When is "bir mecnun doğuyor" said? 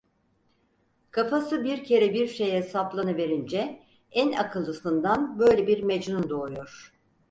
5.67-6.93